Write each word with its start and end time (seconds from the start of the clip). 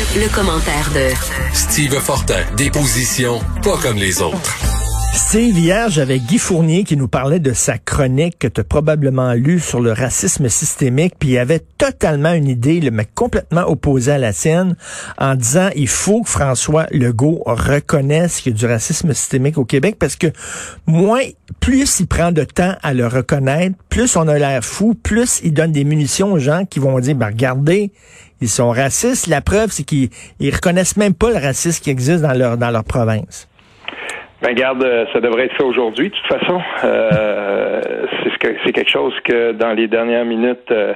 Le, 0.00 0.34
commentaire 0.34 0.90
de 0.94 1.10
Steve 1.52 2.00
Fortin, 2.00 2.42
des 2.56 2.70
positions 2.70 3.38
pas 3.62 3.76
comme 3.76 3.96
les 3.96 4.22
autres. 4.22 4.79
Steve, 5.20 5.58
hier, 5.58 5.90
j'avais 5.90 6.18
Guy 6.18 6.38
Fournier 6.38 6.82
qui 6.82 6.96
nous 6.96 7.06
parlait 7.06 7.38
de 7.38 7.52
sa 7.52 7.78
chronique 7.78 8.38
que 8.38 8.48
tu 8.48 8.62
as 8.62 8.64
probablement 8.64 9.34
lue 9.34 9.60
sur 9.60 9.78
le 9.78 9.92
racisme 9.92 10.48
systémique, 10.48 11.14
puis 11.18 11.30
il 11.30 11.38
avait 11.38 11.60
totalement 11.78 12.32
une 12.32 12.48
idée, 12.48 12.90
mais 12.90 13.06
complètement 13.14 13.68
opposée 13.68 14.12
à 14.12 14.18
la 14.18 14.32
sienne, 14.32 14.76
en 15.18 15.36
disant 15.36 15.68
il 15.76 15.88
faut 15.88 16.22
que 16.22 16.28
François 16.30 16.86
Legault 16.90 17.42
reconnaisse 17.44 18.40
qu'il 18.40 18.52
y 18.52 18.56
a 18.56 18.58
du 18.58 18.66
racisme 18.66 19.12
systémique 19.12 19.58
au 19.58 19.64
Québec, 19.64 19.96
parce 20.00 20.16
que 20.16 20.28
moins, 20.86 21.22
plus 21.60 22.00
il 22.00 22.06
prend 22.06 22.32
de 22.32 22.42
temps 22.42 22.74
à 22.82 22.92
le 22.94 23.06
reconnaître, 23.06 23.76
plus 23.88 24.16
on 24.16 24.26
a 24.26 24.38
l'air 24.38 24.64
fou, 24.64 24.94
plus 24.94 25.40
il 25.44 25.52
donne 25.52 25.70
des 25.70 25.84
munitions 25.84 26.32
aux 26.32 26.40
gens 26.40 26.64
qui 26.64 26.80
vont 26.80 26.98
dire, 26.98 27.14
ben 27.14 27.26
regardez, 27.26 27.92
ils 28.40 28.48
sont 28.48 28.70
racistes. 28.70 29.26
La 29.26 29.42
preuve, 29.42 29.70
c'est 29.70 29.84
qu'ils 29.84 30.08
ils 30.40 30.52
reconnaissent 30.52 30.96
même 30.96 31.14
pas 31.14 31.28
le 31.28 31.36
racisme 31.36 31.82
qui 31.82 31.90
existe 31.90 32.22
dans 32.22 32.32
leur, 32.32 32.56
dans 32.56 32.70
leur 32.70 32.84
province. 32.84 33.46
Ben 34.42 34.54
garde, 34.54 34.82
euh, 34.82 35.04
ça 35.12 35.20
devrait 35.20 35.46
être 35.46 35.56
fait 35.56 35.62
aujourd'hui. 35.62 36.08
De 36.08 36.14
toute 36.14 36.40
façon, 36.40 36.60
euh, 36.84 37.80
c'est 38.42 38.72
quelque 38.72 38.90
chose 38.90 39.12
que 39.24 39.52
dans 39.52 39.72
les 39.72 39.86
dernières 39.86 40.24
minutes, 40.24 40.70
euh, 40.70 40.94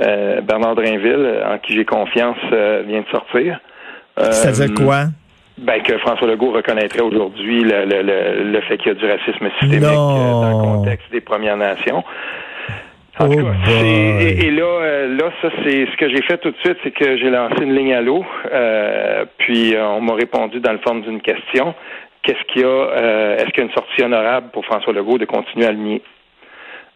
euh 0.00 0.40
Bernard 0.40 0.74
Drainville, 0.74 1.40
en 1.46 1.58
qui 1.58 1.74
j'ai 1.74 1.84
confiance, 1.84 2.38
vient 2.86 3.00
de 3.00 3.08
sortir. 3.10 3.60
C'est-à-dire 4.16 4.74
quoi? 4.74 5.04
Ben, 5.58 5.82
que 5.82 5.98
François 5.98 6.26
Legault 6.26 6.52
reconnaîtrait 6.52 7.02
aujourd'hui 7.02 7.62
le, 7.62 7.84
le, 7.84 8.50
le, 8.50 8.60
fait 8.62 8.78
qu'il 8.78 8.88
y 8.88 8.90
a 8.90 8.94
du 8.94 9.04
racisme 9.04 9.50
systémique 9.60 9.80
dans 9.80 10.48
le 10.48 10.76
contexte 10.76 11.12
des 11.12 11.20
Premières 11.20 11.58
Nations. 11.58 12.02
En 13.18 13.28
tout 13.28 13.36
cas, 13.36 13.42
oh 13.44 13.70
et, 13.70 14.46
et, 14.46 14.50
là, 14.50 15.06
là, 15.06 15.30
ça 15.42 15.48
c'est 15.62 15.86
ce 15.86 15.96
que 15.98 16.08
j'ai 16.08 16.22
fait 16.22 16.38
tout 16.38 16.50
de 16.50 16.56
suite, 16.64 16.78
c'est 16.82 16.92
que 16.92 17.18
j'ai 17.18 17.28
lancé 17.28 17.62
une 17.62 17.74
ligne 17.74 17.92
à 17.92 18.00
l'eau, 18.00 18.24
euh, 18.50 19.26
puis 19.36 19.74
on 19.78 20.00
m'a 20.00 20.14
répondu 20.14 20.60
dans 20.60 20.72
le 20.72 20.78
forme 20.78 21.02
d'une 21.02 21.20
question 21.20 21.74
qu'est-ce 22.22 22.42
qu'il 22.52 22.62
y 22.62 22.64
a, 22.64 22.68
euh, 22.68 23.36
est-ce 23.36 23.46
qu'il 23.46 23.58
y 23.58 23.60
a 23.60 23.64
une 23.64 23.72
sortie 23.72 24.02
honorable 24.02 24.48
pour 24.52 24.64
François 24.64 24.92
Legault 24.92 25.18
de 25.18 25.24
continuer 25.24 25.66
à 25.66 25.72
le 25.72 25.78
nier? 25.78 26.02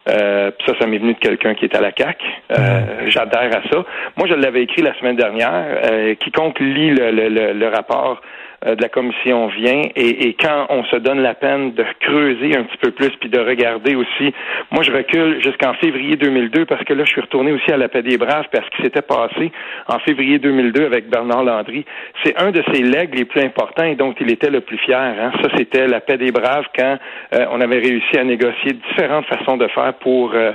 Euh, 0.07 0.51
ça, 0.65 0.73
ça 0.79 0.85
m'est 0.85 0.99
venu 0.99 1.13
de 1.13 1.19
quelqu'un 1.19 1.55
qui 1.55 1.65
est 1.65 1.75
à 1.75 1.81
la 1.81 1.91
CAC. 1.91 2.17
Euh, 2.51 3.07
J'adhère 3.07 3.49
à 3.49 3.67
ça. 3.71 3.83
Moi, 4.17 4.27
je 4.27 4.35
l'avais 4.35 4.61
écrit 4.61 4.83
la 4.83 4.93
semaine 4.99 5.15
dernière. 5.15 5.81
Euh, 5.91 6.13
quiconque 6.15 6.59
lit 6.59 6.91
le, 6.91 7.09
le, 7.09 7.53
le 7.53 7.67
rapport 7.69 8.21
de 8.65 8.81
la 8.81 8.89
commission 8.89 9.47
vient 9.47 9.83
et, 9.95 10.27
et, 10.27 10.33
quand 10.33 10.65
on 10.69 10.83
se 10.85 10.95
donne 10.95 11.21
la 11.21 11.35
peine 11.35 11.73
de 11.73 11.85
creuser 11.99 12.57
un 12.57 12.63
petit 12.63 12.77
peu 12.77 12.91
plus 12.91 13.11
puis 13.19 13.29
de 13.29 13.39
regarder 13.39 13.95
aussi, 13.95 14.33
moi 14.71 14.81
je 14.81 14.91
recule 14.91 15.41
jusqu'en 15.43 15.73
février 15.75 16.15
2002 16.15 16.65
parce 16.65 16.83
que 16.83 16.93
là 16.93 17.03
je 17.03 17.11
suis 17.11 17.21
retourné 17.21 17.51
aussi 17.51 17.71
à 17.71 17.77
la 17.77 17.89
paix 17.89 18.01
des 18.01 18.17
braves 18.17 18.47
parce 18.51 18.67
qu'il 18.69 18.83
s'était 18.83 19.03
passé 19.03 19.51
en 19.87 19.99
février 19.99 20.39
2002 20.39 20.85
avec 20.85 21.09
Bernard 21.09 21.43
Landry. 21.43 21.85
C'est 22.23 22.41
un 22.41 22.51
de 22.51 22.63
ses 22.73 22.81
legs 22.81 23.13
les 23.13 23.25
plus 23.25 23.41
importants 23.41 23.83
et 23.83 23.95
dont 23.95 24.15
il 24.19 24.31
était 24.31 24.49
le 24.49 24.61
plus 24.61 24.77
fier. 24.79 24.97
Hein. 24.97 25.31
Ça 25.43 25.49
c'était 25.55 25.87
la 25.87 25.99
paix 25.99 26.17
des 26.17 26.31
braves 26.31 26.65
quand 26.75 26.97
euh, 27.33 27.45
on 27.51 27.61
avait 27.61 27.79
réussi 27.79 28.17
à 28.17 28.23
négocier 28.23 28.73
différentes 28.89 29.25
façons 29.27 29.57
de 29.57 29.67
faire 29.67 29.93
pour 29.95 30.33
euh, 30.33 30.53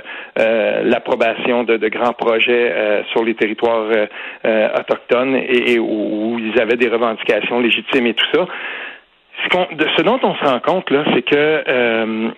l'approbation 0.83 1.63
de, 1.63 1.77
de, 1.77 1.87
grands 1.87 2.13
projets 2.13 3.03
sur 3.11 3.23
les 3.23 3.35
territoires 3.35 3.85
autochtones 4.79 5.35
et, 5.35 5.77
où 5.79 6.39
ils 6.39 6.59
avaient 6.59 6.77
des 6.77 6.87
revendications 6.87 7.59
légitimes 7.59 8.00
tout 8.13 8.25
ça. 8.33 8.47
Ce, 9.51 10.01
dont 10.03 10.19
on 10.21 10.35
se 10.35 10.45
rend 10.45 10.59
compte, 10.59 10.89
là, 10.91 11.03
c'est 11.13 11.23
que 11.23 11.63
euh, 11.67 12.29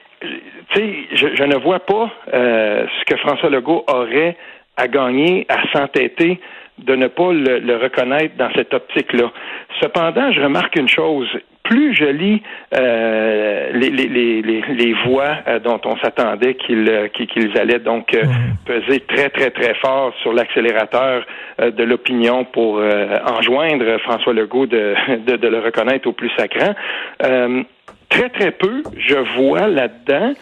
sais, 0.73 0.93
je, 1.13 1.43
ne 1.43 1.55
vois 1.57 1.79
pas 1.79 2.09
euh, 2.33 2.85
ce 2.99 3.05
que 3.05 3.17
François 3.17 3.49
Legault 3.49 3.83
aurait 3.87 4.37
à 4.77 4.87
gagner, 4.87 5.45
à 5.49 5.61
s'entêter 5.71 6.39
de 6.79 6.95
ne 6.95 7.07
pas 7.07 7.31
le, 7.31 7.77
reconnaître 7.77 8.35
dans 8.37 8.51
cette 8.55 8.73
optique-là. 8.73 9.31
Cependant, 9.81 10.31
je 10.31 10.41
remarque 10.41 10.75
une 10.75 10.89
chose. 10.89 11.29
Plus 11.63 11.95
je 11.95 12.05
lis 12.05 12.43
euh, 12.75 13.71
les, 13.73 13.89
les, 13.89 14.07
les, 14.41 14.61
les, 14.67 14.93
voix 15.05 15.37
euh, 15.47 15.59
dont 15.59 15.79
on 15.85 15.95
s'attendait 15.97 16.55
qu'ils 16.55 16.89
euh, 16.89 17.07
qu'ils 17.07 17.57
allaient 17.57 17.79
donc 17.79 18.13
mhm. 18.13 18.57
peser 18.65 18.99
très, 19.01 19.29
très, 19.29 19.49
très 19.49 19.73
fort 19.75 20.13
sur 20.21 20.33
l'accélérateur 20.33 21.25
de 21.59 21.83
l'opinion 21.83 22.45
pour 22.45 22.81
enjoindre 23.25 23.97
François 23.99 24.33
Legault 24.33 24.65
de, 24.65 24.93
de, 25.27 25.35
de, 25.37 25.47
le 25.47 25.59
reconnaître 25.59 26.07
au 26.07 26.13
plus 26.13 26.31
sacrant, 26.37 26.73
très, 28.09 28.29
très 28.29 28.51
peu, 28.51 28.83
je 28.97 29.15
vois 29.37 29.67
là-dedans 29.67 30.33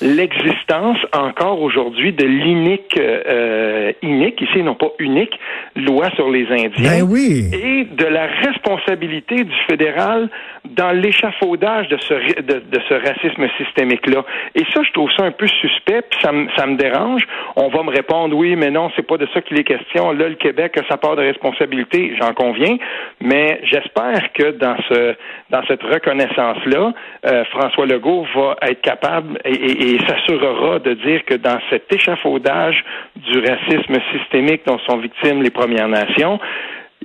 l'existence 0.00 0.98
encore 1.12 1.60
aujourd'hui 1.60 2.12
de 2.12 2.24
l'inique, 2.24 2.98
euh, 2.98 3.92
inique, 4.02 4.40
ici 4.40 4.62
non 4.62 4.74
pas 4.74 4.90
unique, 4.98 5.38
loi 5.76 6.10
sur 6.14 6.30
les 6.30 6.46
Indiens. 6.50 7.00
Ben 7.00 7.02
oui. 7.02 7.50
Et 7.52 7.84
de 7.84 8.06
la 8.06 8.26
responsabilité 8.26 9.44
du 9.44 9.56
fédéral 9.68 10.28
dans 10.64 10.92
l'échafaudage 10.92 11.88
de 11.88 11.96
ce, 11.98 12.14
de, 12.42 12.60
de 12.60 12.80
ce 12.88 12.94
racisme 12.94 13.48
systémique-là. 13.56 14.24
Et 14.54 14.64
ça, 14.72 14.82
je 14.82 14.92
trouve 14.92 15.10
ça 15.16 15.24
un 15.24 15.32
peu 15.32 15.46
suspect, 15.46 16.02
puis 16.08 16.20
ça, 16.22 16.32
me, 16.32 16.48
ça 16.56 16.66
me 16.66 16.76
dérange. 16.76 17.22
On 17.56 17.68
va 17.68 17.82
me 17.82 17.90
répondre, 17.90 18.36
oui, 18.36 18.56
mais 18.56 18.70
non, 18.70 18.90
c'est 18.94 19.06
pas 19.06 19.16
de 19.16 19.26
ça 19.34 19.40
qu'il 19.40 19.58
est 19.58 19.64
question. 19.64 20.12
Là, 20.12 20.28
le 20.28 20.36
Québec 20.36 20.78
a 20.78 20.88
sa 20.88 20.96
part 20.96 21.16
de 21.16 21.22
responsabilité, 21.22 22.14
j'en 22.20 22.34
conviens, 22.34 22.76
mais 23.20 23.60
j'espère 23.64 24.32
que 24.32 24.52
dans 24.52 24.76
ce 24.88 25.14
dans 25.50 25.62
cette 25.66 25.82
reconnaissance-là, 25.82 26.92
euh, 27.26 27.44
François 27.46 27.86
Legault 27.86 28.26
va 28.34 28.56
être 28.62 28.82
capable 28.82 29.38
et 29.44 29.87
et 29.87 29.87
s'assurera 30.06 30.78
de 30.80 30.94
dire 30.94 31.24
que 31.24 31.34
dans 31.34 31.58
cet 31.70 31.92
échafaudage 31.92 32.84
du 33.16 33.38
racisme 33.38 33.96
systémique 34.12 34.62
dont 34.66 34.78
sont 34.80 34.98
victimes 34.98 35.42
les 35.42 35.50
Premières 35.50 35.88
Nations, 35.88 36.38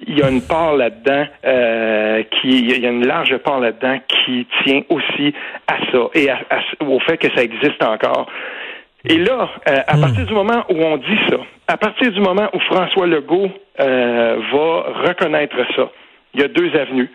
il 0.08 0.20
y 0.20 0.24
a 0.24 0.30
une 0.30 0.42
part 0.42 0.76
là-dedans 0.76 1.26
euh, 1.46 2.24
qui, 2.24 2.60
il 2.60 2.80
y 2.82 2.86
a 2.86 2.90
une 2.90 3.06
large 3.06 3.38
part 3.38 3.60
là-dedans 3.60 4.00
qui 4.08 4.48
tient 4.64 4.82
aussi 4.90 5.34
à 5.68 5.78
ça 5.92 6.10
et 6.16 6.28
au 6.86 7.00
fait 7.00 7.18
que 7.18 7.28
ça 7.36 7.44
existe 7.44 7.82
encore. 7.84 8.28
Et 9.06 9.18
là, 9.18 9.50
euh, 9.70 9.76
à 9.86 9.98
hmm. 9.98 10.02
partir 10.02 10.26
du 10.26 10.34
moment 10.34 10.64
où 10.70 10.76
on 10.82 10.98
dit 10.98 11.20
ça, 11.30 11.38
à 11.68 11.78
partir 11.78 12.12
du 12.12 12.20
moment 12.20 12.50
où 12.54 12.60
François 12.62 13.06
Legault 13.06 13.52
euh, 13.80 14.38
va 14.52 15.08
reconnaître 15.08 15.58
ça, 15.76 15.90
il 16.34 16.42
y 16.42 16.44
a 16.44 16.48
deux 16.48 16.76
avenues. 16.76 17.10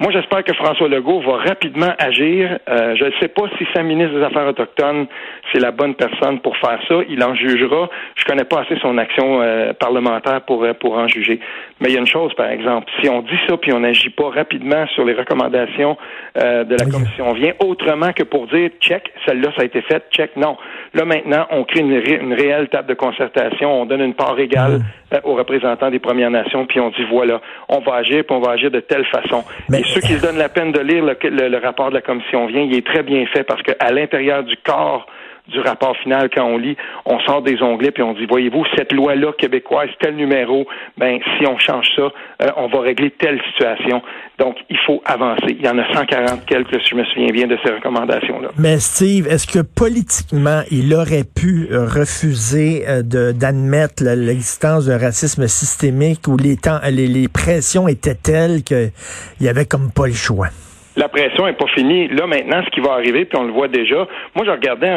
Moi, 0.00 0.10
j'espère 0.10 0.42
que 0.42 0.52
François 0.54 0.88
Legault 0.88 1.20
va 1.20 1.36
rapidement 1.36 1.92
agir. 2.00 2.58
Euh, 2.68 2.96
je 2.96 3.04
ne 3.04 3.10
sais 3.20 3.28
pas 3.28 3.44
si 3.56 3.64
sa 3.72 3.84
ministre 3.84 4.18
des 4.18 4.24
Affaires 4.24 4.48
autochtones, 4.48 5.06
c'est 5.52 5.60
la 5.60 5.70
bonne 5.70 5.94
personne 5.94 6.40
pour 6.40 6.56
faire 6.56 6.80
ça. 6.88 6.96
Il 7.08 7.22
en 7.22 7.36
jugera. 7.36 7.88
Je 8.16 8.24
connais 8.24 8.42
pas 8.42 8.62
assez 8.62 8.76
son 8.80 8.98
action 8.98 9.40
euh, 9.40 9.72
parlementaire 9.72 10.40
pour, 10.40 10.64
euh, 10.64 10.72
pour 10.72 10.94
en 10.98 11.06
juger. 11.06 11.38
Mais 11.78 11.90
il 11.90 11.94
y 11.94 11.96
a 11.96 12.00
une 12.00 12.08
chose, 12.08 12.34
par 12.34 12.50
exemple. 12.50 12.90
Si 13.00 13.08
on 13.08 13.22
dit 13.22 13.38
ça 13.48 13.56
puis 13.56 13.72
on 13.72 13.80
n'agit 13.80 14.10
pas 14.10 14.30
rapidement 14.30 14.84
sur 14.88 15.04
les 15.04 15.14
recommandations 15.14 15.96
de 16.34 16.74
la 16.74 16.90
commission 16.90 17.32
vient, 17.32 17.52
autrement 17.60 18.12
que 18.12 18.24
pour 18.24 18.48
dire 18.48 18.70
check, 18.80 19.12
celle-là, 19.24 19.50
ça 19.54 19.62
a 19.62 19.64
été 19.64 19.80
fait, 19.82 20.02
check, 20.10 20.34
non. 20.36 20.56
Là, 20.92 21.04
maintenant, 21.04 21.46
on 21.50 21.62
crée 21.62 21.80
une, 21.80 21.92
une 21.92 22.34
réelle 22.34 22.68
table 22.68 22.88
de 22.88 22.94
concertation. 22.94 23.82
On 23.82 23.86
donne 23.86 24.00
une 24.00 24.14
part 24.14 24.36
égale 24.40 24.80
aux 25.24 25.34
représentants 25.34 25.90
des 25.90 25.98
Premières 25.98 26.30
Nations 26.30 26.66
puis 26.66 26.80
on 26.80 26.90
dit 26.90 27.04
voilà, 27.10 27.40
on 27.68 27.80
va 27.80 27.96
agir 27.96 28.24
puis 28.24 28.36
on 28.36 28.40
va 28.40 28.52
agir 28.52 28.70
de 28.70 28.80
telle 28.80 29.04
façon. 29.06 29.44
Ceux 29.70 30.00
qui 30.00 30.14
se 30.14 30.22
donnent 30.22 30.38
la 30.38 30.48
peine 30.48 30.72
de 30.72 30.80
lire 30.80 31.04
le, 31.04 31.58
rapport 31.58 31.90
de 31.90 31.94
la 31.94 32.02
commission 32.02 32.46
vient, 32.46 32.62
il 32.62 32.76
est 32.76 32.86
très 32.86 33.02
bien 33.02 33.24
fait 33.26 33.44
parce 33.44 33.62
qu'à 33.62 33.90
l'intérieur 33.92 34.42
du 34.42 34.56
corps 34.56 35.06
du 35.48 35.60
rapport 35.60 35.96
final, 35.98 36.30
quand 36.34 36.44
on 36.44 36.56
lit, 36.56 36.76
on 37.04 37.20
sort 37.20 37.42
des 37.42 37.62
onglets 37.62 37.90
puis 37.90 38.02
on 38.02 38.14
dit, 38.14 38.24
voyez-vous, 38.26 38.64
cette 38.76 38.92
loi-là 38.92 39.32
québécoise, 39.32 39.90
tel 40.00 40.16
numéro, 40.16 40.66
ben 40.96 41.18
si 41.36 41.46
on 41.46 41.58
change 41.58 41.86
ça, 41.94 42.02
euh, 42.42 42.50
on 42.56 42.68
va 42.68 42.80
régler 42.80 43.10
telle 43.10 43.40
situation. 43.52 44.02
Donc, 44.38 44.56
il 44.70 44.78
faut 44.86 45.02
avancer. 45.04 45.56
Il 45.58 45.64
y 45.64 45.68
en 45.68 45.78
a 45.78 45.92
140 45.92 46.46
quelques, 46.46 46.80
je 46.88 46.94
me 46.94 47.04
souviens 47.04 47.28
bien, 47.28 47.46
de 47.46 47.58
ces 47.64 47.72
recommandations-là. 47.72 48.48
Mais 48.58 48.78
Steve, 48.78 49.28
est-ce 49.28 49.46
que 49.46 49.60
politiquement, 49.60 50.62
il 50.70 50.94
aurait 50.94 51.24
pu 51.24 51.68
euh, 51.70 51.84
refuser 51.84 52.84
euh, 52.88 53.02
d'admettre 53.02 54.02
l'existence 54.02 54.86
d'un 54.86 54.98
racisme 54.98 55.46
systémique 55.46 56.26
où 56.26 56.36
les, 56.36 56.56
temps, 56.56 56.80
les, 56.90 57.06
les 57.06 57.28
pressions 57.28 57.86
étaient 57.86 58.14
telles 58.14 58.62
qu'il 58.62 58.92
y 59.40 59.48
avait 59.48 59.66
comme 59.66 59.90
pas 59.94 60.06
le 60.06 60.14
choix? 60.14 60.48
La 60.96 61.08
pression 61.08 61.46
est 61.46 61.54
pas 61.54 61.66
finie. 61.74 62.08
Là, 62.08 62.26
maintenant, 62.26 62.62
ce 62.64 62.70
qui 62.70 62.80
va 62.80 62.92
arriver, 62.92 63.24
puis 63.24 63.38
on 63.38 63.44
le 63.44 63.52
voit 63.52 63.68
déjà. 63.68 64.06
Moi, 64.34 64.44
je 64.44 64.50
regardais 64.50 64.88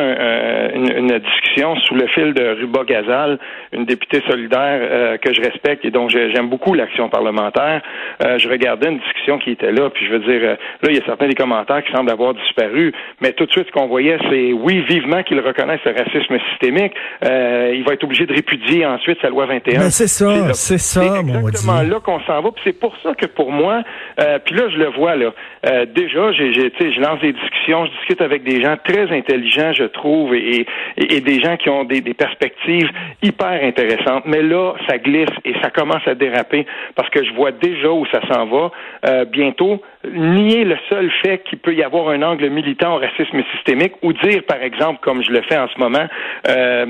une, 0.76 1.08
discussion 1.18 1.76
sous 1.78 1.96
le 1.96 2.08
fil 2.08 2.34
de 2.34 2.60
Ruba 2.60 2.84
Gazal, 2.84 3.40
une 3.72 3.86
députée 3.86 4.22
solidaire 4.30 4.80
euh, 4.82 5.18
que 5.18 5.34
je 5.34 5.42
respecte 5.42 5.86
et 5.86 5.92
dont 5.92 6.08
j'aime 6.10 6.50
beaucoup 6.50 6.74
l'action 6.74 7.10
parlementaire. 7.10 7.82
Euh, 8.24 8.38
je 8.38 8.48
regardais 8.48 8.90
une 8.90 9.00
discussion 9.00 9.40
qui 9.40 9.52
était 9.52 9.72
là, 9.72 9.90
puis 9.90 10.06
je 10.06 10.12
veux 10.12 10.20
dire, 10.20 10.42
euh, 10.44 10.56
là, 10.84 10.90
il 10.90 10.96
y 10.96 11.00
a 11.00 11.06
certains 11.06 11.28
des 11.28 11.36
commentaires 11.36 11.84
qui 11.84 11.92
semblent 11.92 12.12
avoir 12.12 12.34
disparu, 12.34 12.94
mais 13.22 13.34
tout 13.34 13.46
de 13.46 13.52
suite, 13.52 13.68
ce 13.68 13.72
qu'on 13.72 13.88
voyait, 13.88 14.18
c'est 14.30 14.54
oui, 14.54 14.84
vivement 14.88 15.24
qu'il 15.24 15.40
reconnaisse 15.40 15.80
le 15.86 15.92
racisme 15.92 16.38
systémique. 16.52 16.94
il 17.24 17.84
va 17.86 17.94
être 17.94 18.04
obligé 18.04 18.26
de 18.26 18.34
répudier 18.34 18.86
ensuite 18.86 19.20
sa 19.22 19.30
loi 19.30 19.46
21. 19.46 19.80
Mais 19.80 19.90
c'est 19.90 20.08
ça, 20.08 20.54
c'est 20.54 20.78
ça, 20.78 21.02
C'est 21.02 21.20
exactement 21.20 21.82
là 21.82 22.00
qu'on 22.00 22.20
s'en 22.22 22.42
va, 22.42 22.52
puis 22.52 22.62
c'est 22.64 22.80
pour 22.80 22.96
ça 23.04 23.14
que 23.14 23.26
pour 23.26 23.52
moi, 23.52 23.84
puis 24.46 24.56
là, 24.56 24.70
je 24.70 24.78
le 24.78 24.88
vois, 24.88 25.16
là, 25.16 25.32
déjà, 25.64 26.32
j'ai, 26.32 26.52
je 26.52 27.00
lance 27.00 27.20
des 27.22 27.34
discussions, 27.34 27.86
je 27.86 27.92
discute 27.92 28.22
avec 28.22 28.44
des 28.44 28.62
gens 28.62 28.76
très 28.84 29.12
intelligents, 29.12 29.74
je 29.74 29.84
trouve, 29.84 30.36
et, 30.36 30.66
et, 30.98 31.22
des 31.22 31.40
gens 31.42 31.58
qui 31.58 31.70
ont 31.70 31.84
des, 31.84 32.02
des, 32.02 32.14
perspectives 32.14 32.90
hyper 33.22 33.64
intéressantes. 33.64 34.24
Mais 34.26 34.42
là, 34.42 34.74
ça 34.88 34.98
glisse 34.98 35.30
et 35.46 35.54
ça 35.62 35.70
commence 35.70 36.08
à 36.08 36.16
déraper 36.16 36.66
parce 36.96 37.10
que 37.10 37.24
je 37.24 37.34
vois 37.34 37.52
déjà 37.52 37.90
où 37.90 38.06
ça 38.08 38.22
s'en 38.32 38.46
va. 38.46 38.72
Euh, 39.06 39.26
bientôt, 39.26 39.82
nier 40.14 40.64
le 40.64 40.78
seul 40.90 41.12
fait 41.24 41.44
qu'il 41.44 41.60
peut 41.60 41.74
y 41.74 41.84
avoir 41.84 42.10
un 42.10 42.22
angle 42.22 42.50
militant 42.50 42.96
au 42.96 43.00
racisme 43.00 43.44
systémique 43.56 43.94
ou 44.02 44.14
dire, 44.14 44.44
par 44.48 44.62
exemple, 44.62 45.00
comme 45.02 45.24
je 45.24 45.32
le 45.32 45.42
fais 45.42 45.58
en 45.58 45.68
ce 45.68 45.80
moment, 45.80 46.08
euh, 46.48 46.86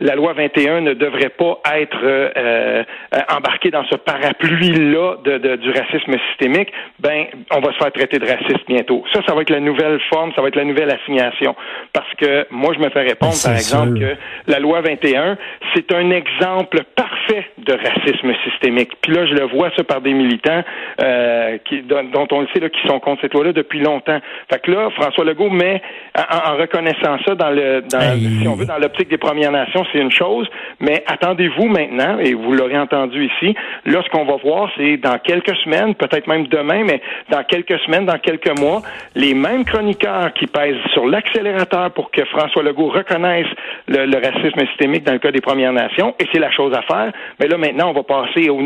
la 0.00 0.16
loi 0.16 0.32
21 0.32 0.80
ne 0.80 0.94
devrait 0.94 1.28
pas 1.28 1.60
être 1.76 1.98
euh, 2.02 2.30
euh, 2.36 2.82
embarquée 3.30 3.70
dans 3.70 3.84
ce 3.84 3.94
parapluie-là 3.94 5.16
de, 5.24 5.38
de, 5.38 5.56
du 5.56 5.70
racisme 5.70 6.16
systémique, 6.30 6.72
ben 6.98 7.26
on 7.52 7.60
va 7.60 7.72
se 7.72 7.78
faire 7.78 7.92
traiter 7.92 8.18
de 8.18 8.26
raciste 8.26 8.66
bientôt. 8.66 9.04
Ça, 9.12 9.20
ça 9.26 9.34
va 9.34 9.42
être 9.42 9.50
la 9.50 9.60
nouvelle 9.60 10.00
forme, 10.12 10.32
ça 10.34 10.42
va 10.42 10.48
être 10.48 10.56
la 10.56 10.64
nouvelle 10.64 10.90
assignation. 10.90 11.54
Parce 11.92 12.12
que 12.14 12.46
moi, 12.50 12.74
je 12.74 12.80
me 12.80 12.90
fais 12.90 13.02
répondre, 13.02 13.34
par 13.42 13.52
exemple, 13.52 14.00
que 14.00 14.16
la 14.48 14.58
loi 14.58 14.80
21, 14.80 15.38
c'est 15.74 15.92
un 15.92 16.10
exemple 16.10 16.82
parfait 16.96 17.46
de 17.58 17.72
racisme 17.72 18.32
systémique. 18.50 18.92
Puis 19.00 19.12
là, 19.12 19.26
je 19.26 19.34
le 19.34 19.44
vois 19.44 19.70
ça 19.76 19.84
par 19.84 20.00
des 20.00 20.12
militants 20.12 20.62
euh, 21.00 21.58
qui, 21.64 21.82
dont 21.82 22.26
on 22.32 22.40
le 22.40 22.48
sait 22.52 22.60
là, 22.60 22.68
qui 22.68 22.86
sont 22.88 22.98
contre 22.98 23.22
cette 23.22 23.34
loi-là 23.34 23.52
depuis 23.52 23.80
longtemps. 23.80 24.20
Fait 24.50 24.60
que 24.60 24.72
là, 24.72 24.90
François 24.90 25.24
Legault 25.24 25.50
met, 25.50 25.80
en, 26.16 26.56
reconnaissant 26.56 27.18
ça 27.24 27.34
dans 27.36 27.50
le, 27.50 27.82
dans, 27.82 28.40
si 28.40 28.48
on 28.48 28.54
veut, 28.54 28.66
dans 28.66 28.78
l'optique 28.78 29.08
des 29.08 29.18
Premières 29.18 29.52
Nations, 29.52 29.83
c'est 29.92 30.00
une 30.00 30.10
chose, 30.10 30.48
mais 30.80 31.04
attendez-vous 31.06 31.66
maintenant, 31.66 32.18
et 32.18 32.34
vous 32.34 32.52
l'aurez 32.52 32.78
entendu 32.78 33.26
ici, 33.26 33.54
là, 33.86 34.02
ce 34.04 34.10
qu'on 34.10 34.24
va 34.24 34.36
voir, 34.36 34.70
c'est 34.76 34.96
dans 34.96 35.18
quelques 35.18 35.54
semaines, 35.64 35.94
peut-être 35.94 36.26
même 36.26 36.46
demain, 36.46 36.84
mais 36.84 37.00
dans 37.30 37.42
quelques 37.44 37.78
semaines, 37.80 38.06
dans 38.06 38.18
quelques 38.18 38.58
mois, 38.58 38.82
les 39.14 39.34
mêmes 39.34 39.64
chroniqueurs 39.64 40.32
qui 40.34 40.46
pèsent 40.46 40.76
sur 40.92 41.06
l'accélérateur 41.06 41.90
pour 41.92 42.10
que 42.10 42.24
François 42.26 42.62
Legault 42.62 42.88
reconnaisse 42.88 43.46
le, 43.88 44.14
racisme 44.14 44.66
systémique 44.68 45.04
dans 45.04 45.12
le 45.12 45.18
cas 45.18 45.30
des 45.30 45.40
Premières 45.40 45.72
Nations, 45.72 46.14
et 46.18 46.26
c'est 46.32 46.40
la 46.40 46.50
chose 46.50 46.72
à 46.74 46.82
faire, 46.82 47.12
mais 47.40 47.48
là, 47.48 47.58
maintenant, 47.58 47.90
on 47.90 47.92
va 47.92 48.02
passer 48.02 48.48
au, 48.48 48.60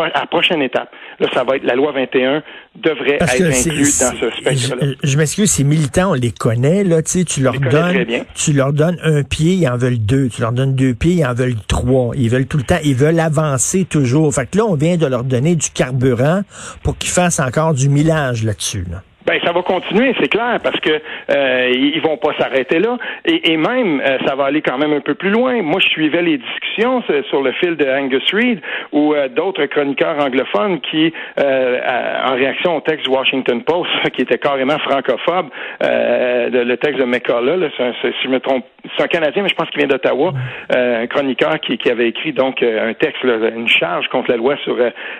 à 0.00 0.20
la 0.20 0.26
prochaine 0.26 0.62
étape. 0.62 0.90
Là, 1.18 1.28
ça 1.32 1.44
va 1.44 1.56
être 1.56 1.64
la 1.64 1.74
loi 1.74 1.92
21 1.92 2.42
devrait 2.76 3.18
être 3.20 3.32
inclus 3.32 3.98
dans 4.00 4.12
ce 4.18 4.30
spectre-là. 4.30 4.94
Je, 5.02 5.16
m'excuse, 5.16 5.50
ces 5.50 5.64
militants, 5.64 6.12
on 6.12 6.14
les 6.14 6.30
connaît, 6.30 6.84
là, 6.84 7.02
tu 7.02 7.10
sais, 7.10 7.24
tu 7.24 7.42
leur 7.42 7.58
donnes, 7.58 8.06
tu 8.34 8.52
leur 8.52 8.72
donnes 8.72 8.98
un 9.02 9.22
pied, 9.22 9.54
ils 9.54 9.68
en 9.68 9.76
veulent 9.76 9.98
deux. 9.98 10.28
Tu 10.28 10.40
leur 10.40 10.52
donnes 10.52 10.59
deux 10.66 10.94
pieds, 10.94 11.14
ils 11.14 11.26
en 11.26 11.34
veulent 11.34 11.56
trois. 11.66 12.12
Ils 12.16 12.30
veulent 12.30 12.46
tout 12.46 12.58
le 12.58 12.64
temps, 12.64 12.78
ils 12.84 12.94
veulent 12.94 13.20
avancer 13.20 13.84
toujours. 13.84 14.34
Fait 14.34 14.48
que 14.50 14.58
là, 14.58 14.64
on 14.66 14.74
vient 14.74 14.96
de 14.96 15.06
leur 15.06 15.24
donner 15.24 15.56
du 15.56 15.70
carburant 15.70 16.42
pour 16.82 16.96
qu'ils 16.96 17.10
fassent 17.10 17.40
encore 17.40 17.74
du 17.74 17.88
millage 17.88 18.44
là-dessus, 18.44 18.84
là. 18.90 19.02
Ben 19.26 19.38
ça 19.44 19.52
va 19.52 19.62
continuer, 19.62 20.14
c'est 20.18 20.28
clair, 20.28 20.58
parce 20.62 20.80
que 20.80 20.90
euh, 20.90 21.70
ils 21.72 22.00
vont 22.00 22.16
pas 22.16 22.32
s'arrêter 22.38 22.78
là, 22.78 22.96
et, 23.26 23.56
même 23.56 24.00
euh, 24.00 24.18
ça 24.26 24.34
va 24.34 24.46
aller 24.46 24.62
quand 24.62 24.78
même 24.78 24.92
un 24.92 25.00
peu 25.00 25.14
plus 25.14 25.30
loin. 25.30 25.60
Moi, 25.62 25.78
je 25.78 25.88
suivais 25.88 26.22
les 26.22 26.38
discussions 26.38 27.02
sur 27.28 27.42
le 27.42 27.52
fil 27.52 27.76
de 27.76 27.86
Angus 27.86 28.24
Reid 28.32 28.60
ou 28.92 29.14
euh, 29.14 29.28
d'autres 29.28 29.66
chroniqueurs 29.66 30.18
anglophones 30.18 30.80
qui, 30.80 31.12
euh, 31.38 32.20
en 32.26 32.34
réaction 32.34 32.78
au 32.78 32.80
texte 32.80 33.06
du 33.06 33.12
Washington 33.12 33.62
Post, 33.62 33.90
qui 34.14 34.22
était 34.22 34.38
carrément 34.38 34.78
francophobe, 34.78 35.50
le 35.80 36.74
texte 36.76 36.98
de 36.98 37.04
McCullough, 37.04 37.70
si 38.00 38.08
je 38.24 38.28
me 38.28 38.40
trompe, 38.40 38.64
c'est 38.96 39.02
un 39.02 39.08
Canadien, 39.08 39.42
mais 39.42 39.48
je 39.48 39.54
pense 39.54 39.68
qu'il 39.70 39.78
vient 39.78 39.88
d'Ottawa, 39.88 40.32
un 40.70 41.06
chroniqueur 41.06 41.58
qui, 41.60 41.78
qui, 41.78 41.90
avait 41.90 42.08
écrit 42.08 42.32
donc 42.32 42.62
un 42.62 42.94
texte, 42.94 43.22
une 43.24 43.68
charge 43.68 44.08
contre 44.08 44.30
la 44.30 44.36
loi 44.36 44.56
sur 44.64 44.76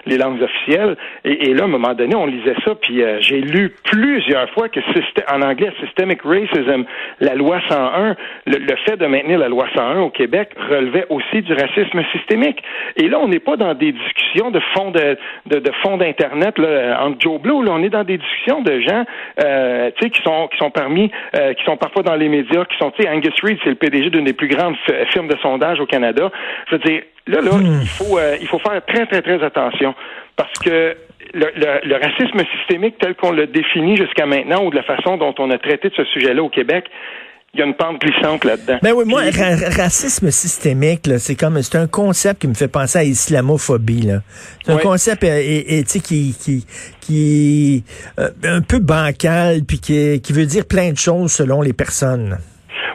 les 0.06 0.16
langues 0.16 0.42
officielles, 0.42 0.96
et, 1.24 1.50
et, 1.50 1.54
là, 1.54 1.62
à 1.62 1.64
un 1.66 1.68
moment 1.68 1.94
donné, 1.94 2.14
on 2.14 2.26
lisait 2.26 2.56
ça, 2.64 2.74
puis 2.74 3.02
j'ai 3.20 3.40
lu 3.40 3.74
plusieurs 3.84 4.48
fois 4.50 4.68
que 4.68 4.80
en 5.32 5.42
anglais, 5.42 5.70
systemic 5.80 6.22
racism, 6.22 6.84
la 7.20 7.34
loi 7.34 7.60
101, 7.68 8.16
le, 8.46 8.76
fait 8.86 8.96
de 8.96 9.06
maintenir 9.06 9.38
la 9.38 9.48
loi 9.48 9.66
101 9.74 10.00
au 10.00 10.10
Québec 10.10 10.50
relevait 10.68 11.06
aussi 11.08 11.42
du 11.42 11.52
racisme 11.52 12.02
systémique. 12.12 12.62
Et 12.96 13.08
là, 13.08 13.18
on 13.20 13.28
n'est 13.28 13.40
pas 13.40 13.56
dans 13.56 13.74
des 13.74 13.92
discussions 13.92 14.50
de 14.50 14.60
fonds 14.74 14.90
de, 14.90 15.16
de, 15.46 15.72
fonds 15.82 15.96
d'internet 15.96 16.58
là, 16.58 17.02
entre 17.02 17.20
Joe 17.20 17.40
Blow. 17.40 17.62
Là, 17.62 17.72
on 17.72 17.82
est 17.82 17.90
dans 17.90 18.04
des 18.04 18.18
discussions 18.18 18.62
de 18.62 18.80
gens, 18.80 19.04
euh, 19.42 19.90
qui 19.90 20.22
sont 20.22 20.48
qui 20.48 20.58
sont 20.58 20.70
parmi, 20.70 21.10
euh, 21.36 21.54
qui 21.54 21.64
sont 21.64 21.76
parfois 21.76 22.02
dans 22.02 22.16
les 22.16 22.28
médias, 22.28 22.64
qui 22.64 22.76
sont, 22.78 22.90
tu 22.90 23.02
sais, 23.02 23.08
Angus 23.08 23.34
Reid, 23.42 23.49
c'est 23.62 23.70
le 23.70 23.76
PDG 23.76 24.10
d'une 24.10 24.24
des 24.24 24.32
plus 24.32 24.48
grandes 24.48 24.76
firmes 25.12 25.28
de 25.28 25.36
sondage 25.42 25.80
au 25.80 25.86
Canada. 25.86 26.30
Je 26.68 26.76
veux 26.76 26.82
dire, 26.82 27.02
là, 27.26 27.40
là, 27.40 27.52
hmm. 27.52 27.80
il 27.82 27.88
faut 27.88 28.18
euh, 28.18 28.36
il 28.40 28.46
faut 28.46 28.58
faire 28.58 28.84
très 28.86 29.06
très 29.06 29.22
très 29.22 29.42
attention 29.42 29.94
parce 30.36 30.58
que 30.58 30.96
le, 31.34 31.94
racisme 31.94 32.42
systémique 32.56 32.96
tel 32.98 33.14
qu'on 33.14 33.32
l'a 33.32 33.46
défini 33.46 33.96
jusqu'à 33.96 34.26
maintenant 34.26 34.64
ou 34.64 34.70
de 34.70 34.76
la 34.76 34.82
façon 34.82 35.16
dont 35.16 35.34
on 35.38 35.50
a 35.50 35.58
traité 35.58 35.88
de 35.88 35.94
ce 35.94 36.04
sujet-là 36.04 36.42
au 36.42 36.48
Québec, 36.48 36.86
il 37.52 37.60
y 37.60 37.62
a 37.62 37.66
une 37.66 37.74
pente 37.74 38.00
glissante 38.00 38.44
là-dedans. 38.44 38.78
Ben 38.80 38.92
oui, 38.92 39.04
moi, 39.06 39.22
racisme 39.76 40.30
systémique, 40.30 41.08
c'est 41.18 41.34
comme 41.34 41.60
c'est 41.62 41.78
un 41.78 41.88
concept 41.88 42.42
qui 42.42 42.48
me 42.48 42.54
fait 42.54 42.68
penser 42.68 42.98
à 42.98 43.04
islamophobie. 43.04 44.02
Là. 44.02 44.20
C'est 44.64 44.72
un 44.72 44.78
concept 44.78 45.24
euh, 45.24 45.40
et, 45.40 45.82
qui 45.84 46.34
qui 46.38 46.64
qui 47.00 47.84
est 48.18 48.20
euh, 48.20 48.28
un 48.44 48.60
peu 48.60 48.78
bancal 48.78 49.62
puis 49.66 49.80
qui, 49.80 50.20
qui 50.20 50.32
veut 50.32 50.46
dire 50.46 50.64
plein 50.64 50.92
de 50.92 50.96
choses 50.96 51.32
selon 51.32 51.60
les 51.60 51.72
personnes. 51.72 52.38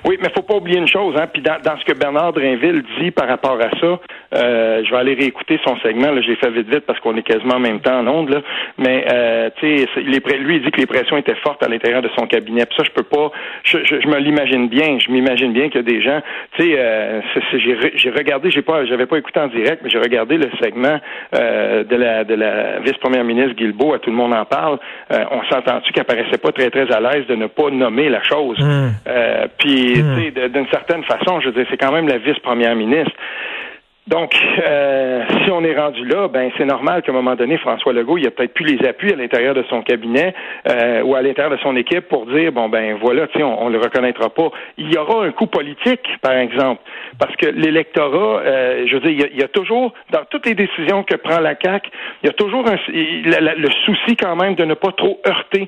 Oui, 0.05 0.17
mais 0.21 0.29
faut 0.29 0.43
pas 0.43 0.55
oublier 0.55 0.77
une 0.77 0.87
chose, 0.87 1.15
hein. 1.17 1.27
Puis 1.31 1.41
dans, 1.41 1.77
ce 1.79 1.83
que 1.83 1.93
Bernard 1.93 2.33
Drinville 2.33 2.83
dit 2.99 3.09
par 3.09 3.27
rapport 3.27 3.59
à 3.59 3.71
ça, 3.79 3.99
euh, 4.33 4.83
je 4.83 4.91
vais 4.91 4.97
aller 4.97 5.13
réécouter 5.13 5.59
son 5.65 5.77
segment. 5.77 6.11
Là, 6.11 6.21
j'ai 6.21 6.35
fait 6.35 6.49
vite 6.51 6.69
vite 6.69 6.85
parce 6.85 6.99
qu'on 6.99 7.15
est 7.15 7.23
quasiment 7.23 7.55
en 7.55 7.59
même 7.59 7.79
temps 7.79 7.99
en 7.99 8.07
ondes. 8.07 8.29
Là. 8.29 8.41
Mais 8.77 9.05
euh, 9.11 9.49
tu 9.57 9.77
sais, 9.77 10.01
lui 10.01 10.55
il 10.55 10.63
dit 10.63 10.71
que 10.71 10.79
les 10.79 10.85
pressions 10.85 11.17
étaient 11.17 11.35
fortes 11.43 11.63
à 11.63 11.67
l'intérieur 11.67 12.01
de 12.01 12.09
son 12.17 12.27
cabinet. 12.27 12.65
Puis 12.65 12.77
ça, 12.77 12.83
je 12.83 12.91
peux 12.91 13.03
pas. 13.03 13.31
Je, 13.63 13.79
je, 13.83 14.07
me 14.07 14.17
l'imagine 14.17 14.67
bien. 14.67 14.97
Je 14.99 15.11
m'imagine 15.11 15.53
bien 15.53 15.69
qu'il 15.69 15.81
y 15.81 15.83
a 15.83 15.83
des 15.83 16.01
gens. 16.01 16.21
Tu 16.57 16.63
sais, 16.63 16.75
euh, 16.77 17.21
j'ai 17.95 18.09
regardé. 18.11 18.51
J'ai 18.51 18.61
pas, 18.61 18.85
j'avais 18.85 19.05
pas 19.05 19.17
écouté 19.17 19.39
en 19.39 19.47
direct, 19.47 19.81
mais 19.83 19.89
j'ai 19.89 19.99
regardé 19.99 20.37
le 20.37 20.49
segment 20.61 20.99
euh, 21.35 21.83
de 21.83 21.95
la 21.95 22.23
de 22.23 22.35
la 22.35 22.79
vice-première 22.79 23.23
ministre 23.23 23.55
Guilbeault. 23.55 23.93
À 23.93 23.99
tout 23.99 24.09
le 24.09 24.15
monde 24.15 24.33
en 24.33 24.45
parle. 24.45 24.79
Euh, 25.11 25.23
on 25.31 25.43
s'entend-tu 25.51 25.91
qu'elle 25.91 26.05
paraissait 26.05 26.37
pas 26.37 26.51
très 26.51 26.69
très 26.69 26.91
à 26.91 26.99
l'aise 26.99 27.25
de 27.27 27.35
ne 27.35 27.47
pas 27.47 27.69
nommer 27.69 28.09
la 28.09 28.23
chose? 28.23 28.59
Mmh. 28.59 28.87
Euh, 29.07 29.47
puis 29.57 29.95
Hmm. 30.05 30.49
d'une 30.49 30.67
certaine 30.67 31.03
façon, 31.03 31.39
je 31.39 31.47
veux 31.47 31.53
dire, 31.53 31.65
c'est 31.69 31.77
quand 31.77 31.91
même 31.91 32.07
la 32.07 32.17
vice-première 32.17 32.75
ministre. 32.75 33.13
Donc, 34.07 34.35
euh, 34.59 35.23
si 35.43 35.49
on 35.49 35.63
est 35.63 35.75
rendu 35.75 36.05
là, 36.05 36.27
ben 36.27 36.51
c'est 36.59 36.65
normal 36.65 37.01
qu'à 37.01 37.11
un 37.11 37.15
moment 37.15 37.33
donné, 37.33 37.57
François 37.57 37.91
Legault, 37.91 38.19
il 38.19 38.27
a 38.27 38.29
peut-être 38.29 38.53
plus 38.53 38.65
les 38.65 38.87
appuis 38.87 39.11
à 39.11 39.15
l'intérieur 39.15 39.55
de 39.55 39.63
son 39.67 39.81
cabinet 39.81 40.35
euh, 40.69 41.01
ou 41.01 41.15
à 41.15 41.23
l'intérieur 41.23 41.51
de 41.51 41.59
son 41.63 41.75
équipe 41.75 42.07
pour 42.07 42.27
dire 42.27 42.51
bon 42.51 42.69
ben 42.69 42.97
voilà, 43.01 43.25
tu 43.25 43.41
on, 43.41 43.63
on 43.63 43.69
le 43.69 43.79
reconnaîtra 43.79 44.29
pas. 44.29 44.51
Il 44.77 44.93
y 44.93 44.97
aura 44.97 45.25
un 45.25 45.31
coup 45.31 45.47
politique, 45.47 46.07
par 46.21 46.33
exemple, 46.33 46.83
parce 47.17 47.35
que 47.37 47.47
l'électorat, 47.47 48.41
euh, 48.41 48.85
je 48.85 48.93
veux 48.93 48.99
dire, 49.11 49.27
il 49.31 49.39
y, 49.39 49.43
a, 49.43 49.47
toujours 49.47 49.91
dans 50.11 50.23
toutes 50.29 50.45
les 50.45 50.53
décisions 50.53 51.01
que 51.01 51.15
prend 51.15 51.39
la 51.39 51.55
CAC, 51.55 51.89
il 52.21 52.27
y 52.27 52.29
a 52.29 52.33
toujours 52.33 52.63
un, 52.69 52.77
le 52.87 53.69
souci 53.85 54.15
quand 54.15 54.35
même 54.35 54.53
de 54.53 54.65
ne 54.65 54.75
pas 54.75 54.91
trop 54.91 55.19
heurter 55.25 55.67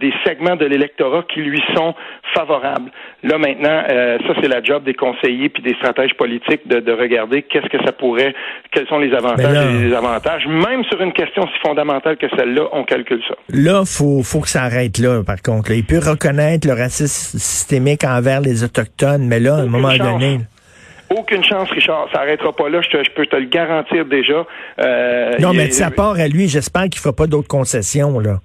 des 0.00 0.12
segments 0.24 0.56
de 0.56 0.64
l'électorat 0.64 1.24
qui 1.28 1.40
lui 1.40 1.62
sont 1.74 1.94
favorables. 2.34 2.90
Là 3.22 3.36
maintenant, 3.36 3.82
ça 3.88 4.34
c'est 4.40 4.48
la 4.48 4.62
job 4.62 4.84
des 4.84 4.94
conseillers 4.94 5.48
puis 5.50 5.62
des 5.62 5.74
stratèges 5.74 6.14
politiques 6.14 6.66
de, 6.66 6.80
de 6.80 6.92
regarder 6.92 7.42
qu'est-ce 7.50 7.68
que 7.68 7.84
ça 7.84 7.92
pourrait, 7.92 8.34
quels 8.72 8.86
sont 8.86 8.98
les 8.98 9.12
avantages 9.12 9.66
et 9.66 9.72
les 9.72 9.88
désavantages. 9.88 10.46
Même 10.46 10.84
sur 10.84 11.00
une 11.00 11.12
question 11.12 11.42
si 11.42 11.58
fondamentale 11.60 12.16
que 12.16 12.26
celle-là, 12.36 12.62
on 12.72 12.84
calcule 12.84 13.20
ça. 13.28 13.34
Là, 13.50 13.82
faut, 13.84 14.22
faut 14.22 14.40
que 14.40 14.48
ça 14.48 14.62
arrête 14.62 14.98
là, 14.98 15.22
par 15.24 15.42
contre. 15.42 15.72
Il 15.72 15.84
peut 15.84 15.98
reconnaître 15.98 16.66
le 16.66 16.74
racisme 16.74 17.38
systémique 17.38 18.04
envers 18.04 18.40
les 18.40 18.64
Autochtones, 18.64 19.26
mais 19.26 19.40
là, 19.40 19.56
à 19.56 19.60
un 19.60 19.66
moment 19.66 19.96
donné... 19.96 20.40
Aucune 21.10 21.42
chance, 21.42 21.68
Richard. 21.70 22.06
Ça 22.12 22.20
n'arrêtera 22.20 22.52
pas 22.52 22.68
là. 22.68 22.80
Je, 22.82 23.10
peux 23.10 23.26
te 23.26 23.34
le 23.34 23.46
garantir 23.46 24.04
déjà. 24.04 24.46
Euh, 24.80 25.32
non, 25.40 25.52
mais 25.52 25.66
de 25.66 25.72
sa 25.72 25.90
part 25.90 26.14
à 26.14 26.28
lui, 26.28 26.46
j'espère 26.46 26.82
qu'il 26.84 26.98
ne 26.98 27.02
fera 27.02 27.12
pas 27.12 27.26
d'autres 27.26 27.48
concessions, 27.48 28.20
là. 28.20 28.38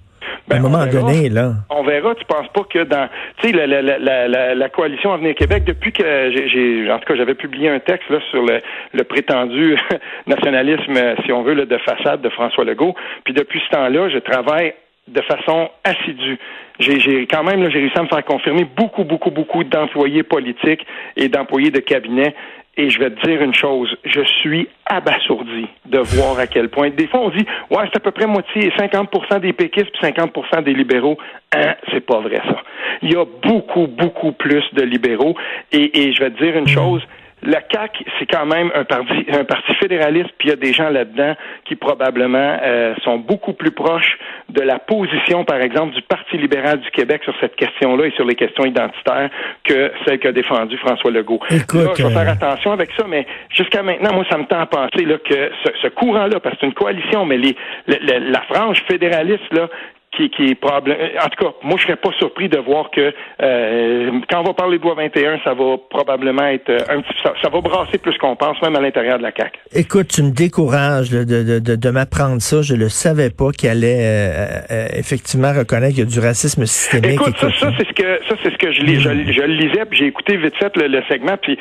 Ben, 0.48 0.56
à 0.56 0.58
un 0.58 0.62
moment 0.62 0.86
donné, 0.86 1.28
là. 1.28 1.54
On 1.70 1.82
verra. 1.82 2.14
Tu 2.14 2.24
penses 2.24 2.48
pas 2.48 2.64
que 2.64 2.84
dans, 2.84 3.08
tu 3.38 3.48
sais, 3.48 3.52
la, 3.52 3.66
la, 3.66 3.98
la, 4.28 4.54
la, 4.54 4.68
coalition 4.68 5.12
Avenir 5.12 5.34
Québec, 5.34 5.64
depuis 5.64 5.92
que 5.92 6.02
j'ai, 6.32 6.90
en 6.90 6.98
tout 6.98 7.06
cas, 7.06 7.16
j'avais 7.16 7.34
publié 7.34 7.68
un 7.68 7.80
texte 7.80 8.08
là 8.10 8.18
sur 8.30 8.42
le, 8.42 8.60
le 8.92 9.04
prétendu 9.04 9.76
nationalisme, 10.26 10.94
si 11.24 11.32
on 11.32 11.42
veut, 11.42 11.54
de 11.54 11.78
façade 11.78 12.22
de 12.22 12.28
François 12.28 12.64
Legault. 12.64 12.94
Puis 13.24 13.34
depuis 13.34 13.60
ce 13.66 13.76
temps-là, 13.76 14.08
je 14.08 14.18
travaille 14.18 14.74
de 15.08 15.20
façon 15.22 15.70
assidue. 15.84 16.38
J'ai 16.78 17.26
quand 17.26 17.42
même 17.42 17.70
j'ai 17.70 17.78
réussi 17.78 17.98
à 17.98 18.02
me 18.02 18.08
faire 18.08 18.24
confirmer 18.24 18.64
beaucoup, 18.76 19.04
beaucoup, 19.04 19.30
beaucoup 19.30 19.64
d'employés 19.64 20.22
politiques 20.22 20.84
et 21.16 21.28
d'employés 21.28 21.70
de 21.70 21.80
cabinet 21.80 22.34
et 22.76 22.90
je 22.90 22.98
vais 22.98 23.10
te 23.10 23.26
dire 23.26 23.40
une 23.42 23.54
chose, 23.54 23.96
je 24.04 24.20
suis 24.40 24.68
abasourdi 24.84 25.66
de 25.86 25.98
voir 25.98 26.38
à 26.38 26.46
quel 26.46 26.68
point. 26.68 26.90
Des 26.90 27.06
fois, 27.06 27.20
on 27.20 27.30
dit, 27.30 27.46
ouais, 27.70 27.84
c'est 27.84 27.96
à 27.96 28.00
peu 28.00 28.10
près 28.10 28.26
moitié, 28.26 28.70
50% 28.78 29.40
des 29.40 29.52
péquistes 29.52 29.90
puis 29.92 30.10
50% 30.10 30.62
des 30.62 30.74
libéraux. 30.74 31.16
Hein, 31.54 31.74
c'est 31.90 32.04
pas 32.04 32.20
vrai 32.20 32.40
ça. 32.46 32.62
Il 33.02 33.12
y 33.12 33.16
a 33.16 33.24
beaucoup, 33.24 33.86
beaucoup 33.86 34.32
plus 34.32 34.64
de 34.74 34.82
libéraux. 34.82 35.36
Et, 35.72 36.02
et 36.02 36.12
je 36.12 36.22
vais 36.22 36.30
te 36.30 36.42
dire 36.42 36.56
une 36.56 36.64
mm. 36.64 36.68
chose, 36.68 37.02
la 37.42 37.60
CAC, 37.60 38.02
c'est 38.18 38.26
quand 38.26 38.46
même 38.46 38.70
un 38.74 38.84
parti, 38.84 39.26
un 39.30 39.44
parti 39.44 39.74
fédéraliste, 39.74 40.30
puis 40.38 40.48
il 40.48 40.50
y 40.50 40.52
a 40.52 40.56
des 40.56 40.72
gens 40.72 40.88
là-dedans 40.88 41.34
qui 41.66 41.76
probablement 41.76 42.58
euh, 42.62 42.94
sont 43.04 43.18
beaucoup 43.18 43.52
plus 43.52 43.70
proches 43.70 44.18
de 44.48 44.62
la 44.62 44.78
position, 44.78 45.44
par 45.44 45.60
exemple, 45.60 45.94
du 45.94 46.02
Parti 46.02 46.38
libéral 46.38 46.80
du 46.80 46.90
Québec 46.90 47.22
sur 47.24 47.34
cette 47.40 47.54
question-là 47.56 48.06
et 48.06 48.10
sur 48.12 48.24
les 48.24 48.34
questions 48.34 48.64
identitaires 48.64 49.28
que 49.64 49.92
celle 50.06 50.18
qu'a 50.18 50.32
défendue 50.32 50.76
François 50.78 51.10
Legault. 51.10 51.40
Écoute, 51.50 51.90
je 51.98 52.02
vais 52.06 52.10
faire 52.14 52.28
euh, 52.28 52.32
attention 52.32 52.72
avec 52.72 52.90
ça, 52.96 53.04
mais 53.06 53.26
jusqu'à 53.50 53.82
maintenant, 53.82 54.14
moi, 54.14 54.24
ça 54.30 54.38
me 54.38 54.44
tend 54.44 54.60
à 54.60 54.66
penser 54.66 55.04
là, 55.04 55.18
que 55.18 55.50
ce, 55.64 55.70
ce 55.82 55.88
courant-là, 55.88 56.40
parce 56.40 56.54
que 56.54 56.60
c'est 56.62 56.66
une 56.66 56.74
coalition, 56.74 57.26
mais 57.26 57.36
les, 57.36 57.54
le- 57.86 57.98
le- 58.00 58.30
la 58.30 58.40
frange 58.42 58.82
fédéraliste, 58.88 59.52
là, 59.52 59.68
qui, 60.16 60.30
qui 60.30 60.50
est 60.50 60.54
probable. 60.54 60.96
En 61.22 61.28
tout 61.28 61.44
cas, 61.44 61.52
moi, 61.62 61.76
je 61.78 61.84
serais 61.84 61.96
pas 61.96 62.10
surpris 62.18 62.48
de 62.48 62.58
voir 62.58 62.90
que 62.90 63.12
euh, 63.42 64.10
quand 64.30 64.40
on 64.40 64.44
va 64.44 64.54
parler 64.54 64.78
de 64.78 64.82
loi 64.82 64.94
21, 64.94 65.40
ça 65.44 65.54
va 65.54 65.76
probablement 65.90 66.46
être 66.46 66.70
euh, 66.70 66.78
un 66.88 67.00
petit, 67.00 67.14
ça, 67.22 67.34
ça 67.42 67.48
va 67.48 67.60
brasser 67.60 67.98
plus 67.98 68.16
qu'on 68.18 68.36
pense, 68.36 68.60
même 68.62 68.76
à 68.76 68.80
l'intérieur 68.80 69.18
de 69.18 69.22
la 69.22 69.32
CAC. 69.32 69.58
Écoute, 69.74 70.08
tu 70.08 70.22
me 70.22 70.30
décourages 70.30 71.10
de, 71.10 71.24
de, 71.24 71.58
de, 71.58 71.76
de 71.76 71.90
m'apprendre 71.90 72.40
ça. 72.40 72.62
Je 72.62 72.74
le 72.74 72.88
savais 72.88 73.30
pas 73.30 73.50
qu'il 73.50 73.68
allait 73.68 74.00
euh, 74.00 74.46
euh, 74.70 74.86
effectivement 74.94 75.52
reconnaître 75.52 75.94
qu'il 75.94 76.04
y 76.04 76.06
a 76.06 76.10
du 76.10 76.20
racisme 76.20 76.64
systémique. 76.66 77.20
Écoute, 77.20 77.36
ça, 77.38 77.48
Écoute, 77.48 77.58
ça 77.60 77.72
c'est 77.78 77.86
ce 77.86 77.92
que 77.92 78.20
ça 78.28 78.34
c'est 78.42 78.50
ce 78.50 78.58
que 78.58 78.72
je 78.72 78.82
lis. 78.82 79.00
Je, 79.00 79.32
je 79.32 79.40
le 79.40 79.54
lisais, 79.54 79.84
puis 79.86 79.98
j'ai 79.98 80.06
écouté 80.06 80.36
vite 80.36 80.56
fait 80.56 80.74
le, 80.76 80.88
le 80.88 81.02
segment, 81.08 81.36
puis 81.40 81.58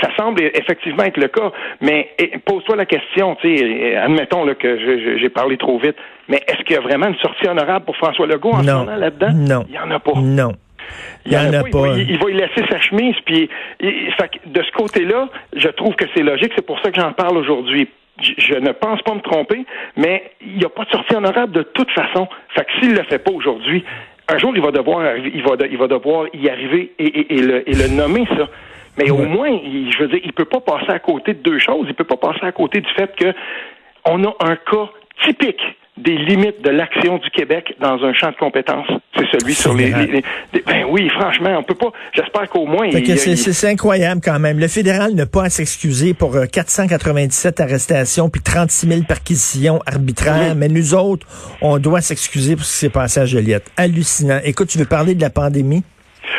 ça 0.00 0.08
semble 0.16 0.42
effectivement 0.42 1.04
être 1.04 1.18
le 1.18 1.28
cas. 1.28 1.52
Mais 1.80 2.10
et, 2.18 2.38
pose-toi 2.44 2.76
la 2.76 2.86
question, 2.86 3.36
tu 3.36 3.56
sais, 3.56 3.64
et 3.64 3.96
admettons 3.96 4.44
là, 4.44 4.54
que 4.54 4.78
j'ai 5.18 5.28
parlé 5.28 5.56
trop 5.56 5.78
vite, 5.78 5.96
mais 6.28 6.42
est-ce 6.46 6.62
qu'il 6.64 6.74
y 6.76 6.78
a 6.78 6.80
vraiment 6.80 7.06
une 7.08 7.16
sortie 7.18 7.48
honorable 7.48 7.84
pour 7.84 7.96
François 7.96 8.26
Legault 8.26 8.50
en 8.52 8.62
ce 8.62 8.66
moment 8.84 8.96
là-dedans? 8.96 9.32
Non, 9.34 9.64
Il 9.68 9.74
y 9.74 9.78
en 9.78 9.90
a 9.90 9.98
pas. 9.98 10.12
non. 10.16 10.52
Il 11.26 11.32
y 11.32 11.36
en 11.36 11.52
a 11.52 11.62
pas. 11.64 11.80
va, 11.80 11.88
il- 11.98 12.10
il 12.10 12.18
va 12.18 12.30
y 12.30 12.34
laisser 12.34 12.64
sa 12.70 12.80
chemise, 12.80 13.14
puis 13.26 13.48
il- 13.80 14.12
fait 14.12 14.28
que 14.28 14.48
de 14.48 14.62
ce 14.62 14.70
côté-là, 14.72 15.28
je 15.54 15.68
trouve 15.68 15.94
que 15.96 16.04
c'est 16.14 16.22
logique. 16.22 16.52
C'est 16.56 16.64
pour 16.64 16.80
ça 16.80 16.90
que 16.90 16.98
j'en 17.00 17.12
parle 17.12 17.36
aujourd'hui. 17.36 17.88
Je, 18.22 18.32
je 18.38 18.54
ne 18.54 18.72
pense 18.72 19.00
pas 19.02 19.14
me 19.14 19.20
tromper, 19.20 19.64
mais 19.96 20.30
il 20.40 20.56
n'y 20.58 20.64
a 20.64 20.68
pas 20.70 20.84
de 20.84 20.90
sortie 20.90 21.14
honorable 21.14 21.52
de 21.52 21.62
toute 21.62 21.90
façon. 21.90 22.26
Fait 22.56 22.64
que 22.64 22.72
s'il 22.80 22.94
le 22.94 23.02
fait 23.04 23.18
pas 23.18 23.30
aujourd'hui, 23.32 23.84
un 24.32 24.38
jour 24.38 24.52
il 24.56 24.62
va 24.62 24.70
devoir, 24.70 25.00
arriver- 25.00 25.30
il 25.34 25.42
va, 25.42 25.56
de- 25.56 25.68
il 25.70 25.76
va 25.78 25.86
devoir 25.88 26.26
y 26.34 26.48
arriver 26.48 26.92
et, 26.98 27.04
et- 27.06 27.34
et 27.38 27.42
le, 27.42 27.68
et 27.68 27.74
le 27.74 27.88
nommer 27.94 28.24
ça. 28.36 28.48
Mais 28.96 29.10
au 29.10 29.18
moins, 29.18 29.48
il- 29.48 29.92
je 29.92 29.98
veux 29.98 30.08
dire, 30.08 30.20
il 30.24 30.32
peut 30.32 30.44
pas 30.46 30.60
passer 30.60 30.90
à 30.90 30.98
côté 30.98 31.34
de 31.34 31.42
deux 31.42 31.58
choses. 31.60 31.86
Il 31.88 31.94
peut 31.94 32.02
pas 32.04 32.16
passer 32.16 32.44
à 32.44 32.50
côté 32.52 32.80
du 32.80 32.90
fait 32.94 33.14
que 33.14 33.32
on 34.06 34.24
a 34.24 34.34
un 34.40 34.56
cas 34.56 34.88
typique 35.22 35.60
des 36.02 36.16
limites 36.16 36.62
de 36.62 36.70
l'action 36.70 37.18
du 37.18 37.30
Québec 37.30 37.74
dans 37.80 38.02
un 38.02 38.12
champ 38.12 38.30
de 38.30 38.36
compétences. 38.36 38.88
C'est 39.16 39.26
celui 39.38 39.54
sur 39.54 39.74
les, 39.74 39.90
Ben 39.90 40.84
oui, 40.88 41.08
franchement, 41.10 41.56
on 41.58 41.62
peut 41.62 41.74
pas. 41.74 41.92
J'espère 42.14 42.48
qu'au 42.48 42.66
moins. 42.66 42.88
C'est, 42.90 43.68
incroyable 43.68 44.20
quand 44.24 44.38
même. 44.38 44.58
Le 44.58 44.68
fédéral 44.68 45.14
n'a 45.14 45.26
pas 45.26 45.44
à 45.44 45.50
s'excuser 45.50 46.14
pour 46.14 46.36
euh, 46.36 46.46
497 46.46 47.60
arrestations 47.60 48.28
puis 48.30 48.40
36 48.40 48.88
000 48.88 49.02
perquisitions 49.02 49.80
arbitraires, 49.86 50.54
mais 50.54 50.68
nous 50.68 50.94
autres, 50.94 51.26
on 51.60 51.78
doit 51.78 52.00
s'excuser 52.00 52.56
pour 52.56 52.64
ce 52.64 52.72
qui 52.72 52.78
s'est 52.78 52.88
passé 52.88 53.20
à 53.20 53.26
Joliette. 53.26 53.70
Hallucinant. 53.76 54.40
Écoute, 54.44 54.68
tu 54.68 54.78
veux 54.78 54.84
parler 54.84 55.14
de 55.14 55.20
la 55.20 55.30
pandémie? 55.30 55.82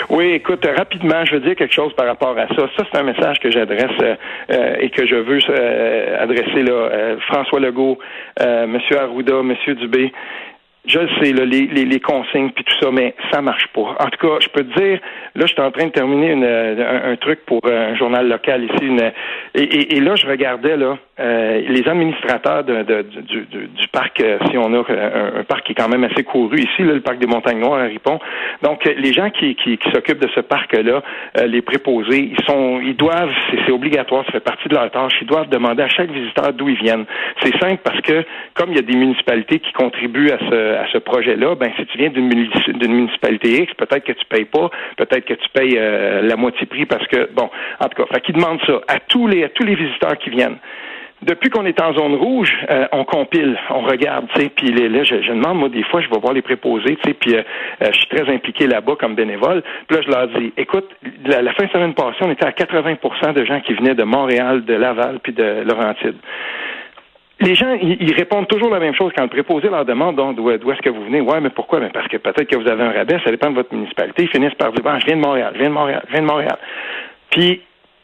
Oui, 0.10 0.32
écoute, 0.32 0.66
rapidement, 0.66 1.24
je 1.24 1.34
veux 1.36 1.40
dire 1.40 1.56
quelque 1.56 1.74
chose 1.74 1.94
par 1.94 2.08
rapport 2.08 2.36
à 2.36 2.48
ça. 2.48 2.68
Ça, 2.76 2.84
c'est 2.92 2.98
un 2.98 3.04
message 3.04 3.40
que 3.40 3.52
j'adresse 3.52 3.92
euh, 4.02 4.16
euh, 4.52 4.76
et 4.80 4.90
que 4.90 5.06
je 5.06 5.16
veux 5.16 5.40
euh, 5.50 6.24
adresser 6.24 6.64
là, 6.64 6.72
euh, 6.72 7.18
François 7.28 7.60
Legault, 7.60 8.00
euh, 8.42 8.66
Monsieur 8.66 9.00
Arruda, 9.00 9.44
Monsieur 9.44 9.76
Dubé. 9.76 10.12
Je 10.88 10.98
le 10.98 11.10
sais, 11.22 11.34
là, 11.34 11.46
les, 11.46 11.68
les, 11.68 11.86
les 11.86 12.00
consignes 12.00 12.50
puis 12.50 12.64
tout 12.64 12.74
ça, 12.82 12.90
mais 12.92 13.14
ça 13.32 13.42
marche 13.44 13.68
pas. 13.68 13.96
En 14.00 14.10
tout 14.10 14.28
cas, 14.28 14.38
je 14.40 14.48
peux 14.50 14.64
te 14.64 14.80
dire, 14.80 15.00
là, 15.36 15.46
je 15.46 15.54
suis 15.54 15.62
en 15.62 15.70
train 15.70 15.86
de 15.86 15.92
terminer 15.92 16.32
une, 16.32 16.44
euh, 16.44 17.04
un, 17.06 17.12
un 17.12 17.16
truc 17.18 17.46
pour 17.46 17.62
euh, 17.66 17.92
un 17.92 17.96
journal 17.96 18.28
local 18.28 18.64
ici, 18.64 18.86
une, 18.86 19.12
et, 19.54 19.96
et 19.96 20.00
là, 20.00 20.16
je 20.16 20.26
regardais 20.26 20.76
là 20.76 20.98
euh, 21.20 21.62
les 21.68 21.88
administrateurs 21.88 22.64
de, 22.64 22.84
de- 22.84 23.02
du, 23.02 23.42
du, 23.46 23.68
du 23.68 23.88
parc, 23.92 24.22
euh, 24.22 24.38
si 24.50 24.58
on 24.58 24.74
a 24.74 24.78
un, 24.80 25.44
parc 25.44 25.66
qui 25.66 25.72
est 25.74 25.76
quand 25.76 25.90
même 25.90 26.04
assez 26.04 26.24
couru 26.24 26.58
ici, 26.58 26.84
là, 26.84 26.94
le 26.94 27.02
parc 27.02 27.18
des 27.20 27.28
Montagnes 27.28 27.60
Noires 27.60 27.80
à 27.82 27.84
Ripon. 27.86 28.20
Donc, 28.62 28.86
euh, 28.88 28.94
les 28.98 29.12
gens 29.14 29.30
qui, 29.30 29.56
qui, 29.56 29.78
qui 29.78 29.92
s'occupent 29.92 30.20
de 30.22 30.30
ce 30.34 30.40
parc-là, 30.40 31.02
euh, 31.38 31.46
les 31.48 31.62
préposés, 31.62 32.32
ils 32.38 32.46
sont, 32.46 32.80
ils 32.82 32.96
doivent, 32.96 33.34
c'est 33.66 33.72
obligatoire, 33.72 34.26
ça 34.26 34.32
fait 34.34 34.40
partie 34.40 34.70
de 34.70 34.76
leur 34.76 34.90
tâche, 34.92 35.14
ils 35.22 35.28
doivent 35.28 35.50
demander 35.50 35.84
à 35.84 35.90
chaque 35.90 36.10
visiteur 36.12 36.54
d'où 36.54 36.70
ils 36.70 36.78
viennent. 36.78 37.06
C'est 37.44 37.58
simple 37.60 37.82
parce 37.84 38.02
que 38.02 38.24
comme 38.54 38.70
il 38.72 38.76
y 38.76 38.80
a 38.80 38.84
des 38.84 38.96
municipalités 38.96 39.60
qui 39.60 39.72
contribuent 39.74 40.32
à 40.32 40.40
ce, 40.50 40.76
à 40.78 40.88
ce 40.94 40.98
projet-là, 41.00 41.56
ben 41.56 41.72
si 41.78 41.86
tu 41.88 41.98
viens 41.98 42.10
d'une 42.10 42.28
munici- 42.30 42.74
d'une 42.74 42.94
municipalité 42.94 43.64
X, 43.64 43.74
peut-être 43.76 44.04
que 44.06 44.14
tu 44.14 44.26
payes 44.26 44.46
pas, 44.46 44.70
peut-être 44.98 45.26
que 45.26 45.34
tu 45.34 45.50
payes 45.54 45.78
la 45.80 46.36
moitié 46.36 46.66
prix 46.66 46.86
parce 46.86 47.06
que 47.08 47.30
bon, 47.34 47.50
en 47.80 47.88
tout 47.90 48.04
cas, 48.04 48.14
fait 48.14 48.22
qu'ils 48.22 48.36
demandent 48.36 48.62
ça 48.66 48.80
à 48.88 49.00
tous 49.00 49.28
les 49.28 49.44
à 49.44 49.50
tous 49.50 49.64
les 49.64 49.76
visiteurs 49.76 50.18
qui 50.18 50.30
viennent. 50.30 50.58
Depuis 51.22 51.50
qu'on 51.50 51.66
est 51.66 51.82
en 51.82 51.94
zone 51.94 52.16
rouge, 52.16 52.56
euh, 52.70 52.88
on 52.94 53.04
compile, 53.04 53.58
on 53.70 53.82
regarde, 53.82 54.28
tu 54.34 54.42
sais, 54.42 54.50
puis 54.50 54.72
là, 54.72 55.04
je, 55.04 55.22
je 55.22 55.34
demande, 55.34 55.58
moi, 55.58 55.70
des 55.70 55.84
fois, 55.84 56.00
je 56.00 56.10
vais 56.10 56.18
voir 56.18 56.32
les 56.34 56.42
préposés, 56.42 56.96
tu 56.96 57.10
sais, 57.10 57.14
puis 57.14 57.36
euh, 57.36 57.42
euh, 57.82 57.88
je 57.92 57.98
suis 57.98 58.08
très 58.08 58.34
impliqué 58.34 58.68
là-bas 58.68 58.96
comme 58.98 59.16
bénévole. 59.16 59.62
Puis 59.88 59.98
là, 59.98 60.04
je 60.06 60.10
leur 60.10 60.28
dis, 60.30 60.54
écoute, 60.56 60.90
la, 61.26 61.52
fin 61.54 61.66
de 61.66 61.72
semaine 61.72 61.94
passée, 61.94 62.20
on 62.22 62.32
était 62.32 62.46
à 62.46 62.52
80% 62.52 63.34
de 63.34 63.44
gens 63.44 63.60
qui 63.60 63.74
venaient 63.74 63.96
de 63.96 64.04
Montréal, 64.04 64.64
de 64.64 64.74
Laval, 64.74 65.20
puis 65.22 65.34
de 65.34 65.64
Laurentide. 65.66 66.16
Les 67.42 67.56
gens, 67.56 67.74
ils, 67.82 68.14
répondent 68.14 68.48
toujours 68.48 68.70
la 68.70 68.80
même 68.80 68.94
chose 68.94 69.12
quand 69.16 69.24
le 69.24 69.30
préposé 69.30 69.70
leur 69.70 69.86
demande 69.86 70.16
d'où, 70.36 70.52
est-ce 70.52 70.82
que 70.82 70.90
vous 70.90 71.04
venez? 71.06 71.22
Ouais, 71.22 71.40
mais 71.42 71.50
pourquoi? 71.50 71.80
Ben 71.80 71.90
parce 71.90 72.08
que 72.08 72.18
peut-être 72.18 72.50
que 72.50 72.58
vous 72.58 72.68
avez 72.68 72.84
un 72.84 72.92
rabais, 72.92 73.18
ça 73.24 73.32
dépend 73.32 73.50
de 73.50 73.56
votre 73.56 73.74
municipalité. 73.74 74.24
Ils 74.24 74.30
finissent 74.30 74.56
par 74.56 74.74
dire, 74.74 74.84
bon, 74.84 75.00
je 75.00 75.06
viens 75.06 75.16
de 75.16 75.22
Montréal, 75.22 75.52
je 75.54 75.60
viens 75.60 75.70
de 75.70 75.74
Montréal, 75.74 76.02
je 76.08 76.12
viens 76.12 76.22
de 76.22 76.28
Montréal. 76.28 76.58
Puis, 77.30 77.62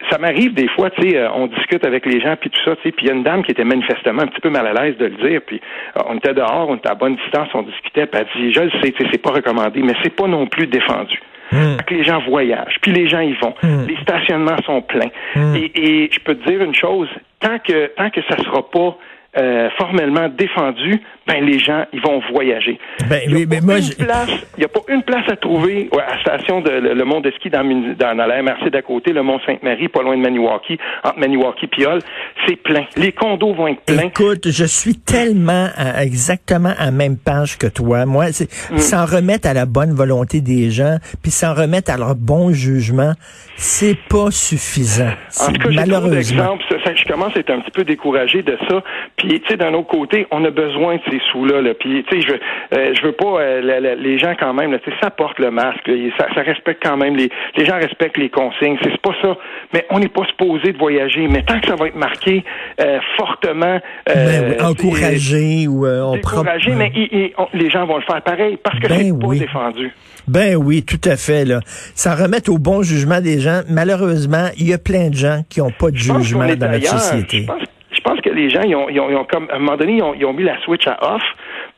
ça 0.09 0.17
m'arrive 0.17 0.53
des 0.53 0.67
fois, 0.69 0.89
tu 0.91 1.01
sais, 1.01 1.17
euh, 1.17 1.29
on 1.33 1.47
discute 1.47 1.85
avec 1.85 2.05
les 2.05 2.19
gens, 2.19 2.35
puis 2.39 2.50
tout 2.50 2.62
ça, 2.63 2.75
tu 2.77 2.83
sais, 2.83 2.91
puis 2.91 3.05
il 3.05 3.09
y 3.09 3.12
a 3.12 3.15
une 3.15 3.24
dame 3.24 3.43
qui 3.43 3.51
était 3.51 3.63
manifestement 3.63 4.24
un 4.24 4.27
petit 4.27 4.41
peu 4.41 4.50
mal 4.50 4.67
à 4.67 4.74
l'aise 4.74 4.97
de 4.97 5.05
le 5.05 5.29
dire, 5.29 5.41
puis 5.45 5.62
euh, 5.97 6.01
on 6.07 6.17
était 6.17 6.33
dehors, 6.33 6.69
on 6.69 6.75
était 6.75 6.89
à 6.89 6.95
bonne 6.95 7.15
distance, 7.15 7.50
on 7.53 7.63
discutait, 7.63 8.05
puis 8.05 8.21
elle 8.21 8.41
dit, 8.41 8.53
je 8.53 8.62
le 8.62 8.71
sais, 8.81 8.91
tu 8.91 9.03
sais, 9.03 9.09
c'est 9.12 9.21
pas 9.21 9.31
recommandé, 9.31 9.81
mais 9.81 9.93
c'est 10.03 10.15
pas 10.15 10.27
non 10.27 10.47
plus 10.47 10.67
défendu. 10.67 11.19
Hmm. 11.51 11.77
Que 11.85 11.93
les 11.93 12.03
gens 12.03 12.19
voyagent, 12.27 12.77
puis 12.81 12.91
les 12.91 13.07
gens 13.07 13.19
y 13.19 13.33
vont. 13.33 13.53
Mm. 13.62 13.85
Les 13.88 13.97
stationnements 14.01 14.57
sont 14.65 14.81
pleins. 14.81 15.12
Mm. 15.35 15.55
Et, 15.55 15.71
et 15.75 16.09
je 16.12 16.19
peux 16.19 16.33
te 16.33 16.50
dire 16.50 16.59
une 16.63 16.74
chose, 16.74 17.07
tant 17.39 17.59
que 17.59 17.85
tant 17.95 18.09
que 18.09 18.19
ça 18.27 18.35
sera 18.38 18.67
pas 18.67 18.97
euh, 19.38 19.69
formellement 19.77 20.29
défendu, 20.29 21.01
ben 21.27 21.44
les 21.46 21.60
gens 21.60 21.86
ils 21.94 22.01
vont 22.01 22.22
voyager. 22.32 22.79
Ben 23.10 23.22
Il 23.25 23.32
y 23.32 23.34
a 23.34 23.38
oui, 23.38 24.63
a 24.63 24.67
pas 24.67 24.79
une 24.89 25.03
place 25.03 25.27
à 25.29 25.36
trouver 25.36 25.89
ouais, 25.91 26.01
à 26.03 26.15
la 26.15 26.22
station 26.22 26.62
de 26.62 26.70
le, 26.70 26.94
le 26.94 27.05
Mont 27.05 27.22
de 27.22 27.32
Ski 27.32 27.50
dans, 27.50 27.63
dans, 27.63 28.15
dans 28.15 28.25
la 28.25 28.41
MRC 28.44 28.70
d'à 28.70 28.82
côté, 28.82 29.12
le 29.13 29.24
Mont 29.24 29.39
Sainte-Marie, 29.46 29.88
pas 29.88 30.01
loin 30.03 30.15
de 30.17 30.22
Maniwaki, 30.22 30.77
entre 31.03 31.20
Maniwaki 31.20 31.65
et 31.65 31.67
Piole, 31.67 32.00
c'est 32.48 32.55
plein. 32.58 32.86
Les 32.96 33.12
condos 33.12 33.53
vont 33.53 33.67
être 33.67 33.82
pleins. 33.82 34.03
Écoute, 34.08 34.50
je 34.50 34.65
suis 34.65 34.96
tellement 34.96 35.67
à- 35.75 36.03
exactement 36.03 36.74
à 36.77 36.86
la 36.86 36.91
même 36.91 37.17
page 37.17 37.58
que 37.58 37.67
toi. 37.67 38.05
Moi, 38.05 38.32
c'est 38.32 38.50
Mm. 38.72 38.77
s'en 38.77 39.05
remettre 39.05 39.48
à 39.48 39.53
la 39.53 39.65
bonne 39.65 39.94
volonté 39.94 40.41
des 40.41 40.70
gens, 40.70 40.98
puis 41.22 41.32
s'en 41.32 41.53
remettre 41.53 41.91
à 41.91 41.98
leur 41.98 42.15
bon 42.15 42.51
jugement, 42.53 43.13
c'est 43.55 43.98
pas 44.10 44.32
suffisant. 44.32 45.10
En 45.41 45.48
tout 45.48 45.53
cas, 45.53 45.60
trop 45.63 45.72
malheureusement. 45.74 46.58
Ça, 46.70 46.75
ça, 46.84 46.91
je 46.96 47.03
commence 47.05 47.36
à 47.36 47.39
être 47.39 47.50
un 47.51 47.60
petit 47.62 47.72
peu 47.72 47.84
découragé 47.84 48.41
de 48.44 48.58
ça. 48.70 48.84
Puis, 49.17 49.39
tu 49.41 49.48
sais, 49.48 49.58
d'un 49.58 49.74
autre 49.74 49.88
côté, 49.88 50.27
on 50.32 50.44
a 50.46 50.50
besoin 50.51 50.96
de 50.96 51.01
ces 51.17 51.31
sous-là. 51.31 51.62
Là. 51.62 51.74
Puis, 51.79 52.03
tu 52.10 52.22
sais, 52.22 52.27
je 52.27 52.34
euh, 52.77 52.93
je 52.93 53.01
veux 53.05 53.12
pas 53.13 53.39
euh, 53.39 53.62
la- 53.62 53.79
la- 53.79 53.95
les 53.95 54.17
gens 54.19 54.34
quand 54.39 54.53
même. 54.53 54.72
Là, 54.72 54.79
ça 55.01 55.10
porte 55.10 55.39
le 55.39 55.51
masque. 55.51 55.88
là. 55.88 55.93
ça, 56.17 56.27
ça 56.36 56.41
respecte 56.41 56.84
quand 56.84 56.98
même 56.98 57.15
les. 57.15 57.29
Les 57.57 57.65
gens 57.65 57.75
respectent 57.75 58.17
les 58.17 58.29
consignes. 58.29 58.77
C'est 58.84 58.98
pas 59.01 59.13
ça. 59.22 59.36
Mais 59.74 59.86
on 59.89 60.00
n'est 60.00 60.07
pas 60.10 60.25
supposé 60.25 60.72
de 60.74 60.77
voyager. 60.77 61.27
Mais 61.27 61.43
tant 61.43 61.60
que 61.60 61.67
ça 61.67 61.75
va 61.75 61.88
être 61.88 61.95
marqué 61.95 62.43
euh, 62.81 63.00
fortement, 63.17 63.79
Ben 64.07 64.55
encourager 64.63 65.67
ou 65.67 65.86
euh, 65.86 66.01
prend- 66.22 66.41
découragé, 66.41 66.72
mais 66.75 66.91
il- 66.95 67.10
il- 67.12 67.31
on- 67.38 67.48
les 67.53 67.69
gens 67.69 67.86
vont 67.86 67.98
le 67.98 68.03
faire 68.03 68.22
pareil 68.22 68.57
parce 68.63 68.79
que 68.79 68.88
Ben 68.88 68.98
c'est 69.00 69.19
pas 69.19 69.34
défendu. 69.34 69.91
Ben 70.27 70.55
oui, 70.55 70.84
tout 70.84 71.00
à 71.10 71.15
fait. 71.17 71.45
Là. 71.45 71.60
S'en 71.95 72.15
remettre 72.15 72.51
au 72.51 72.57
bon 72.57 72.81
jugement 72.81 73.22
des 73.22 73.39
gens. 73.39 73.62
Malheureusement, 73.69 74.48
il 74.57 74.67
y 74.69 74.74
a 74.74 74.77
plein 74.77 75.10
de 75.10 75.15
gens 75.15 75.41
qui 75.50 75.60
n'ont 75.60 75.72
pas 75.72 75.91
de 75.91 75.98
Je 75.98 76.13
jugement 76.13 76.48
dans 76.55 76.72
notre 76.72 76.88
société. 76.88 77.41
Je 77.41 77.45
pense, 77.45 77.60
je 77.62 77.65
pense 78.05 78.21
que 78.21 78.29
les 78.29 78.50
gens, 78.50 78.62
ils 78.62 78.75
ont, 78.75 78.88
ils 78.89 79.27
comme, 79.27 79.47
à 79.51 79.55
un 79.55 79.59
moment 79.59 79.77
donné, 79.77 79.93
ils 79.93 80.03
ont, 80.03 80.13
ils 80.13 80.25
ont 80.25 80.33
mis 80.33 80.43
la 80.43 80.59
switch 80.62 80.88
à 80.88 81.15
off. 81.15 81.24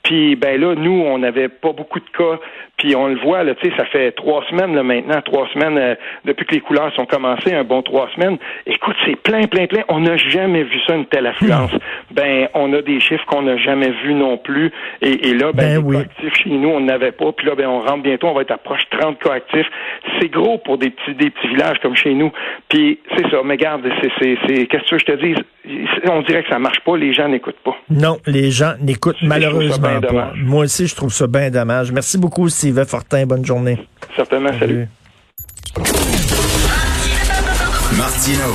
Puis, 0.03 0.35
ben 0.35 0.59
là, 0.59 0.75
nous, 0.75 1.03
on 1.05 1.17
n'avait 1.17 1.49
pas 1.49 1.73
beaucoup 1.73 1.99
de 1.99 2.09
cas. 2.17 2.39
Puis, 2.77 2.95
on 2.95 3.07
le 3.07 3.15
voit, 3.15 3.43
là, 3.43 3.55
tu 3.55 3.69
sais, 3.69 3.75
ça 3.75 3.85
fait 3.85 4.11
trois 4.11 4.43
semaines, 4.49 4.75
là, 4.75 4.83
maintenant, 4.83 5.21
trois 5.21 5.47
semaines, 5.53 5.77
euh, 5.77 5.95
depuis 6.25 6.45
que 6.45 6.55
les 6.55 6.61
couleurs 6.61 6.93
sont 6.93 7.05
commencées, 7.05 7.53
un 7.53 7.63
bon 7.63 7.81
trois 7.81 8.09
semaines. 8.15 8.37
Écoute, 8.65 8.95
c'est 9.05 9.15
plein, 9.15 9.43
plein, 9.47 9.65
plein. 9.67 9.83
On 9.89 10.01
n'a 10.01 10.17
jamais 10.17 10.63
vu 10.63 10.79
ça, 10.85 10.95
une 10.95 11.07
telle 11.07 11.27
affluence. 11.27 11.71
Ben, 12.11 12.47
on 12.53 12.71
a 12.73 12.81
des 12.81 12.99
chiffres 12.99 13.25
qu'on 13.27 13.41
n'a 13.41 13.57
jamais 13.57 13.91
vus 14.03 14.13
non 14.13 14.37
plus. 14.37 14.71
Et, 15.01 15.29
et 15.29 15.33
là, 15.33 15.51
ben, 15.53 15.63
Ben 15.63 15.71
les 15.71 15.77
oui. 15.77 15.95
cas 15.95 16.01
actifs 16.01 16.43
chez 16.43 16.49
nous, 16.49 16.69
on 16.69 16.79
n'avait 16.79 17.11
pas. 17.11 17.31
Puis 17.33 17.45
là, 17.47 17.55
ben, 17.55 17.67
on 17.67 17.81
rentre 17.81 18.03
bientôt, 18.03 18.27
on 18.27 18.33
va 18.33 18.41
être 18.41 18.51
à 18.51 18.57
proche 18.57 18.83
30 18.91 19.19
cas 19.19 19.33
actifs. 19.33 19.67
C'est 20.19 20.29
gros 20.29 20.57
pour 20.57 20.77
des 20.77 20.89
petits, 20.89 21.15
des 21.15 21.29
petits 21.29 21.47
villages 21.49 21.77
comme 21.81 21.95
chez 21.95 22.13
nous. 22.13 22.31
Puis 22.69 22.99
c'est 23.15 23.29
ça. 23.29 23.37
Mais 23.43 23.57
garde, 23.57 23.81
c'est, 24.01 24.11
c'est, 24.21 24.37
c'est, 24.47 24.67
qu'est-ce 24.67 24.83
que 24.83 24.87
tu 24.87 24.95
veux 24.95 24.99
que 24.99 25.05
je 25.11 25.17
te 25.17 25.25
dise? 25.25 25.37
On 26.09 26.21
dirait 26.21 26.43
que 26.43 26.49
ça 26.49 26.59
marche 26.59 26.79
pas. 26.81 26.95
Les 26.95 27.13
gens 27.13 27.27
n'écoutent 27.27 27.59
pas. 27.63 27.75
Non, 27.89 28.17
les 28.25 28.51
gens 28.51 28.73
n'écoutent 28.79 29.21
malheureusement 29.21 29.99
pas. 30.01 30.31
Moi 30.35 30.63
aussi, 30.65 30.87
je 30.87 30.95
trouve 30.95 31.11
ça 31.11 31.27
bien 31.27 31.49
dommage. 31.49 31.91
Merci 31.91 32.17
beaucoup, 32.17 32.47
Sylvain 32.49 32.85
Fortin. 32.85 33.25
Bonne 33.25 33.45
journée. 33.45 33.77
Certainement. 34.15 34.51
Salut. 34.57 34.87
Martino. 37.97 38.53